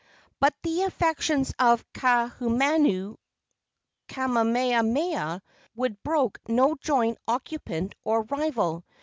[0.39, 3.17] But in the affections of Kaahumanu
[4.07, 5.43] Kamehameha
[5.75, 8.83] would brook no joint occupant or rival.